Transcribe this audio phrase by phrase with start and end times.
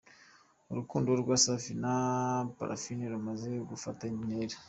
[0.71, 1.93] Urukundo rwa Safi na
[2.57, 4.55] Parfine rumaze gufata indi ntera